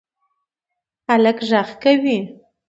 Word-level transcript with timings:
هلک 1.07 1.37
غږ 1.49 1.69
کوی 1.81 2.17